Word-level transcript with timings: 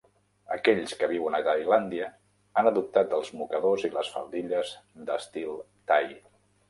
Aquells 0.53 0.93
que 1.01 1.09
viuen 1.11 1.35
a 1.39 1.41
Tailàndia 1.47 2.07
han 2.61 2.69
adoptat 2.71 3.13
els 3.19 3.31
mocadors 3.43 3.85
i 3.91 3.93
les 3.99 4.11
faldilles 4.15 4.73
d'estil 5.11 5.55
thai. 5.93 6.11